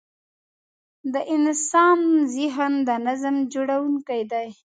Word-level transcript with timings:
د 1.13 1.15
انسان 1.35 1.99
ذهن 2.35 2.73
د 2.87 2.89
نظم 3.07 3.35
جوړوونکی 3.53 4.21
دی. 4.31 4.47